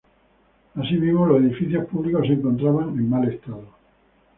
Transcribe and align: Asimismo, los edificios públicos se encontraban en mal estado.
Asimismo, 0.73 1.27
los 1.27 1.43
edificios 1.43 1.85
públicos 1.85 2.25
se 2.25 2.33
encontraban 2.33 2.89
en 2.89 3.07
mal 3.07 3.29
estado. 3.31 3.65